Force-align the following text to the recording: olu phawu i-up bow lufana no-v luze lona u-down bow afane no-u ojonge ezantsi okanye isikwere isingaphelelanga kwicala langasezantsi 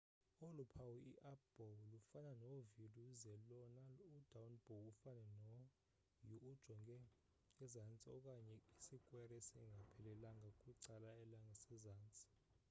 olu 0.45 0.63
phawu 0.73 0.95
i-up 1.11 1.41
bow 1.57 1.75
lufana 1.91 2.31
no-v 2.41 2.65
luze 2.95 3.33
lona 3.49 3.83
u-down 4.15 4.53
bow 4.65 4.83
afane 4.93 5.35
no-u 5.47 6.33
ojonge 6.51 6.97
ezantsi 7.65 8.07
okanye 8.17 8.55
isikwere 8.77 9.33
isingaphelelanga 9.41 10.49
kwicala 10.59 11.09
langasezantsi 11.31 12.23